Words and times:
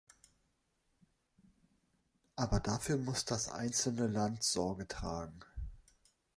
Aber 2.35 2.59
dafür 2.59 2.97
muss 2.97 3.23
das 3.23 3.49
einzelne 3.51 4.07
Land 4.07 4.41
Sorge 4.41 4.87
tragen. 4.87 5.41